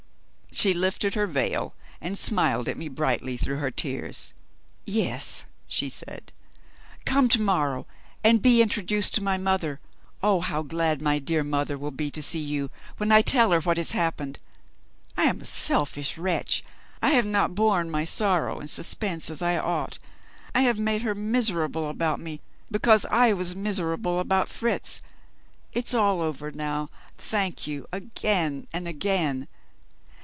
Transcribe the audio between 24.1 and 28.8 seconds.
about Fritz. It's all over now. Thank you again